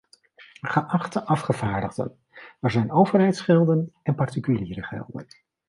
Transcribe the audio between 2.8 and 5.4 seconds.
overheidsgelden en particuliere gelden.